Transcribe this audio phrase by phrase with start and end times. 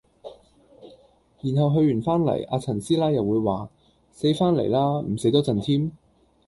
[1.41, 3.69] 然後去完番嚟,阿陳師奶又會話：
[4.11, 5.91] 死番嚟啦，唔死多陣添?